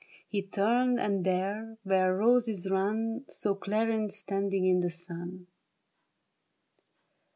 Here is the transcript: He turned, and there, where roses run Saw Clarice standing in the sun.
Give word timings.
He 0.27 0.41
turned, 0.41 0.99
and 0.99 1.23
there, 1.23 1.77
where 1.83 2.15
roses 2.15 2.67
run 2.71 3.23
Saw 3.29 3.53
Clarice 3.53 4.17
standing 4.17 4.65
in 4.65 4.79
the 4.81 4.89
sun. 4.89 5.45